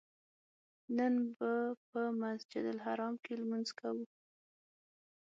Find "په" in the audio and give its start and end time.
1.89-2.01